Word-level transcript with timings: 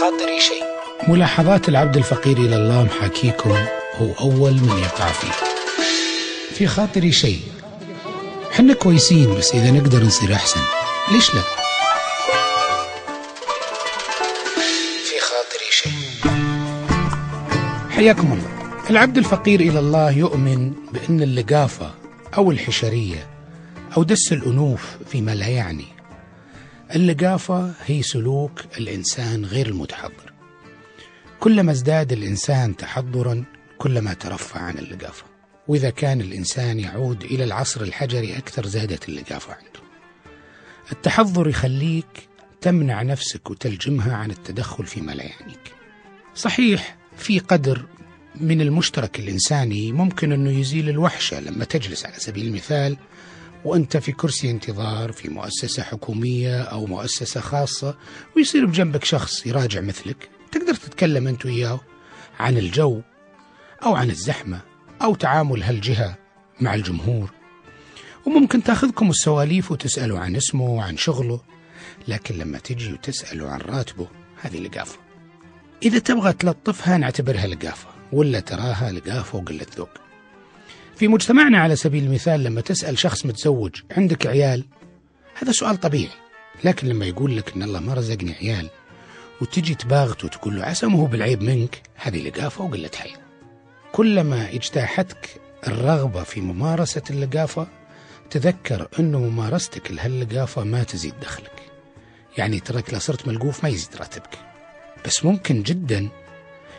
خاطري 0.00 0.40
شيء. 0.40 0.64
ملاحظات 1.08 1.68
العبد 1.68 1.96
الفقير 1.96 2.36
إلى 2.36 2.56
الله 2.56 2.84
محاكيكم 2.84 3.50
هو 3.94 4.12
أول 4.20 4.52
من 4.52 4.78
يقع 4.78 5.12
فيه 5.12 5.32
في 6.54 6.66
خاطري 6.66 7.12
شيء. 7.12 7.40
حنا 8.52 8.74
كويسين 8.74 9.34
بس 9.34 9.54
إذا 9.54 9.70
نقدر 9.70 10.02
نصير 10.04 10.34
أحسن. 10.34 10.60
ليش 11.12 11.34
لا؟ 11.34 11.40
في 15.04 15.20
خاطري 15.20 15.70
شيء. 15.70 15.92
حياكم 17.90 18.32
الله. 18.32 18.78
العبد 18.90 19.18
الفقير 19.18 19.60
إلى 19.60 19.78
الله 19.78 20.10
يؤمن 20.10 20.72
بأن 20.92 21.22
اللقافة 21.22 21.90
أو 22.36 22.50
الحشرية 22.50 23.26
أو 23.96 24.02
دس 24.02 24.32
الأنوف 24.32 24.82
فيما 25.10 25.34
لا 25.34 25.46
يعني. 25.46 25.84
اللقافة 26.94 27.74
هي 27.86 28.02
سلوك 28.02 28.64
الإنسان 28.78 29.44
غير 29.44 29.66
المتحضر. 29.66 30.32
كلما 31.40 31.72
ازداد 31.72 32.12
الإنسان 32.12 32.76
تحضرا 32.76 33.44
كلما 33.78 34.14
ترفع 34.14 34.60
عن 34.60 34.78
اللقافة. 34.78 35.24
وإذا 35.68 35.90
كان 35.90 36.20
الإنسان 36.20 36.80
يعود 36.80 37.22
إلى 37.24 37.44
العصر 37.44 37.80
الحجري 37.80 38.38
أكثر 38.38 38.66
زادت 38.66 39.08
اللقافة 39.08 39.52
عنده. 39.52 39.80
التحضر 40.92 41.48
يخليك 41.48 42.28
تمنع 42.60 43.02
نفسك 43.02 43.50
وتلجمها 43.50 44.16
عن 44.16 44.30
التدخل 44.30 44.86
فيما 44.86 45.12
لا 45.12 45.24
يعنيك 45.24 45.74
صحيح 46.34 46.96
في 47.16 47.38
قدر 47.38 47.84
من 48.40 48.60
المشترك 48.60 49.18
الإنساني 49.18 49.92
ممكن 49.92 50.32
أنه 50.32 50.50
يزيل 50.50 50.88
الوحشة 50.88 51.40
لما 51.40 51.64
تجلس 51.64 52.06
على 52.06 52.14
سبيل 52.18 52.46
المثال 52.46 52.96
وأنت 53.64 53.96
في 53.96 54.12
كرسي 54.12 54.50
انتظار 54.50 55.12
في 55.12 55.28
مؤسسة 55.28 55.82
حكومية 55.82 56.62
أو 56.62 56.86
مؤسسة 56.86 57.40
خاصة 57.40 57.96
ويصير 58.36 58.66
بجنبك 58.66 59.04
شخص 59.04 59.46
يراجع 59.46 59.80
مثلك. 59.80 60.30
تقدر 60.52 60.74
تتكلم 60.74 61.28
أنت 61.28 61.46
وياه 61.46 61.80
عن 62.40 62.58
الجو 62.58 63.00
أو 63.84 63.94
عن 63.94 64.10
الزحمة 64.10 64.60
أو 65.02 65.14
تعامل 65.14 65.62
هالجهة 65.62 66.18
مع 66.60 66.74
الجمهور. 66.74 67.30
وممكن 68.26 68.62
تاخذكم 68.62 69.10
السواليف 69.10 69.72
وتسألوا 69.72 70.18
عن 70.18 70.36
اسمه 70.36 70.64
وعن 70.64 70.96
شغله 70.96 71.40
لكن 72.08 72.38
لما 72.38 72.58
تجي 72.58 72.92
وتسألوا 72.92 73.50
عن 73.50 73.60
راتبه 73.60 74.08
هذه 74.42 74.58
لقافة. 74.58 74.98
إذا 75.82 75.98
تبغى 75.98 76.32
تلطفها 76.32 76.98
نعتبرها 76.98 77.46
لقافة 77.46 77.88
ولا 78.12 78.40
تراها 78.40 78.92
لقافة 78.92 79.38
وقلة 79.38 79.66
ذوق. 79.76 80.07
في 80.98 81.08
مجتمعنا 81.08 81.58
على 81.58 81.76
سبيل 81.76 82.04
المثال 82.04 82.44
لما 82.44 82.60
تسأل 82.60 82.98
شخص 82.98 83.26
متزوج 83.26 83.76
عندك 83.90 84.26
عيال؟ 84.26 84.64
هذا 85.34 85.52
سؤال 85.52 85.76
طبيعي 85.76 86.10
لكن 86.64 86.88
لما 86.88 87.06
يقول 87.06 87.36
لك 87.36 87.56
إن 87.56 87.62
الله 87.62 87.80
ما 87.80 87.94
رزقني 87.94 88.34
عيال 88.34 88.70
وتجي 89.40 89.74
تباغته 89.74 90.26
وتقول 90.26 90.56
له 90.56 90.64
عسى 90.64 90.86
هو 90.86 91.06
بالعيب 91.06 91.42
منك 91.42 91.82
هذه 91.94 92.28
لقافة 92.28 92.64
وقلة 92.64 92.90
حيل 92.96 93.16
كلما 93.92 94.48
اجتاحتك 94.48 95.40
الرغبة 95.68 96.22
في 96.22 96.40
ممارسة 96.40 97.02
اللقافة 97.10 97.66
تذكر 98.30 98.88
أنه 98.98 99.18
ممارستك 99.18 99.90
لهاللقافة 99.90 100.64
ما 100.64 100.82
تزيد 100.82 101.14
دخلك. 101.22 101.62
يعني 102.38 102.60
تراك 102.60 102.92
لا 102.92 102.98
صرت 102.98 103.28
ملقوف 103.28 103.64
ما 103.64 103.70
يزيد 103.70 103.96
راتبك. 103.96 104.38
بس 105.04 105.24
ممكن 105.24 105.62
جدا 105.62 106.08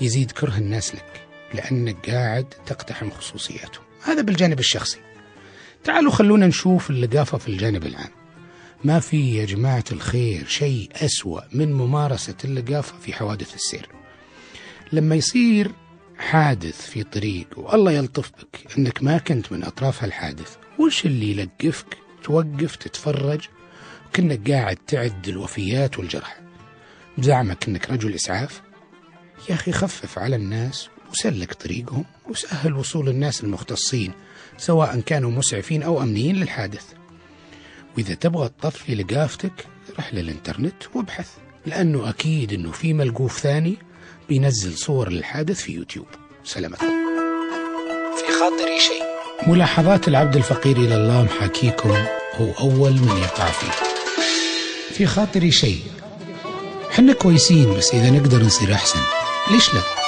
يزيد 0.00 0.30
كره 0.30 0.56
الناس 0.58 0.94
لك 0.94 1.26
لأنك 1.54 2.10
قاعد 2.10 2.54
تقتحم 2.66 3.10
خصوصياتهم. 3.10 3.89
هذا 4.02 4.22
بالجانب 4.22 4.58
الشخصي. 4.58 4.98
تعالوا 5.84 6.12
خلونا 6.12 6.46
نشوف 6.46 6.90
اللقافة 6.90 7.38
في 7.38 7.48
الجانب 7.48 7.86
العام 7.86 8.10
ما 8.84 9.00
في 9.00 9.36
يا 9.36 9.44
جماعة 9.44 9.84
الخير 9.92 10.46
شيء 10.46 10.88
أسوأ 10.94 11.40
من 11.52 11.72
ممارسة 11.72 12.34
اللقافة 12.44 12.98
في 12.98 13.12
حوادث 13.12 13.54
السير. 13.54 13.88
لما 14.92 15.14
يصير 15.14 15.72
حادث 16.18 16.90
في 16.90 17.02
طريق 17.02 17.46
والله 17.56 17.92
يلطف 17.92 18.30
بك 18.30 18.78
أنك 18.78 19.02
ما 19.02 19.18
كنت 19.18 19.52
من 19.52 19.64
أطراف 19.64 20.02
هالحادث 20.02 20.56
وش 20.78 21.06
اللي 21.06 21.30
يلقفك؟ 21.30 21.96
توقف 22.22 22.76
تتفرج 22.76 23.40
وكنك 24.08 24.50
قاعد 24.50 24.76
تعد 24.76 25.28
الوفيات 25.28 25.98
والجرح. 25.98 26.40
بزعمك 27.18 27.68
إنك 27.68 27.90
رجل 27.90 28.14
إسعاف؟ 28.14 28.62
يا 29.48 29.54
أخي 29.54 29.72
خفف 29.72 30.18
على 30.18 30.36
الناس 30.36 30.88
وسلك 31.12 31.54
طريقهم 31.54 32.04
وسهل 32.28 32.72
وصول 32.72 33.08
الناس 33.08 33.44
المختصين 33.44 34.12
سواء 34.58 35.00
كانوا 35.00 35.30
مسعفين 35.30 35.82
أو 35.82 36.02
أمنيين 36.02 36.36
للحادث. 36.36 36.84
وإذا 37.96 38.14
تبغى 38.14 38.50
تطفي 38.62 38.94
لقافتك 38.94 39.66
رح 39.98 40.14
للإنترنت 40.14 40.74
وابحث 40.94 41.28
لأنه 41.66 42.08
أكيد 42.08 42.52
إنه 42.52 42.72
في 42.72 42.92
ملقوف 42.92 43.38
ثاني 43.40 43.76
بينزل 44.28 44.78
صور 44.78 45.08
الحادث 45.08 45.60
في 45.60 45.72
يوتيوب. 45.72 46.06
سلامتكم. 46.44 46.86
في 48.16 48.32
خاطري 48.40 48.80
شيء. 48.80 49.02
ملاحظات 49.46 50.08
العبد 50.08 50.36
الفقير 50.36 50.76
إلى 50.76 50.94
الله 50.96 51.22
محاكيكم 51.24 51.94
هو 52.34 52.52
أول 52.60 52.92
من 52.92 53.16
يقع 53.22 53.50
فيه. 53.50 53.72
في 54.90 55.06
خاطري 55.06 55.50
شيء. 55.50 55.82
حنا 56.90 57.12
كويسين 57.12 57.74
بس 57.74 57.94
إذا 57.94 58.10
نقدر 58.10 58.42
نصير 58.42 58.74
أحسن. 58.74 59.00
ليش 59.50 59.74
لا؟ 59.74 59.99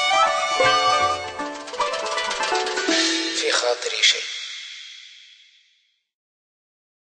Antarisha 3.83 4.22